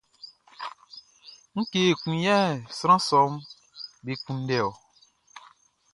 Ngue 1.57 1.79
ekun 1.91 2.15
yɛ 2.25 2.37
sran 2.77 3.01
sɔʼm 3.07 3.33
be 4.03 4.11
kunndɛ 4.23 4.57
ɔ? 4.67 4.71